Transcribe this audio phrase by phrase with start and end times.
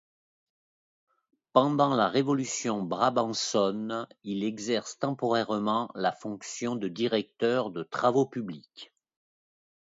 [1.53, 8.91] Pendant la Révolution brabançonne, il exerce temporairement la fonction de directeur de travaux publics.